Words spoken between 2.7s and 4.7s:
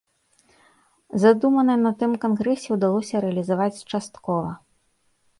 ўдалося рэалізаваць часткова.